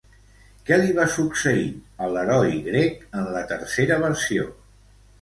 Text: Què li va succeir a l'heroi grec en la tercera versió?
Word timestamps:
Què 0.69 0.79
li 0.79 0.95
va 0.99 1.05
succeir 1.17 1.69
a 2.05 2.09
l'heroi 2.15 2.59
grec 2.71 3.07
en 3.23 3.31
la 3.39 3.47
tercera 3.55 4.03
versió? 4.09 4.53